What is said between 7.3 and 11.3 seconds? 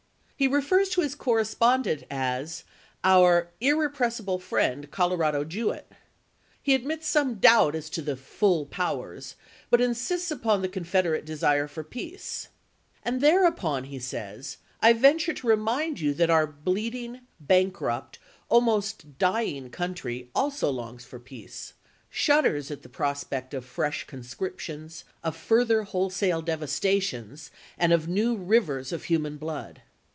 doubt as to the "full powers," but insists upon the Confederate